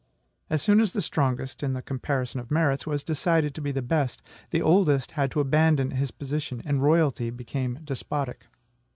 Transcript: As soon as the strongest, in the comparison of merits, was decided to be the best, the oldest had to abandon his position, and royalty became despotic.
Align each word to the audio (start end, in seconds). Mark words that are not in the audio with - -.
As 0.49 0.63
soon 0.63 0.79
as 0.79 0.93
the 0.93 1.01
strongest, 1.03 1.61
in 1.61 1.73
the 1.73 1.81
comparison 1.83 2.39
of 2.39 2.49
merits, 2.49 2.87
was 2.87 3.03
decided 3.03 3.53
to 3.53 3.61
be 3.61 3.71
the 3.71 3.83
best, 3.83 4.23
the 4.49 4.59
oldest 4.59 5.11
had 5.11 5.29
to 5.29 5.39
abandon 5.41 5.91
his 5.91 6.09
position, 6.09 6.59
and 6.65 6.81
royalty 6.81 7.29
became 7.29 7.77
despotic. 7.83 8.47